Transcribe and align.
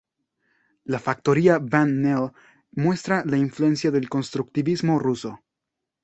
La 0.93 0.97
factoría 0.97 1.59
Van 1.59 2.01
Nelle 2.01 2.31
muestra 2.71 3.23
la 3.23 3.37
influencia 3.37 3.91
del 3.91 4.09
constructivismo 4.09 4.97
ruso. 4.97 5.43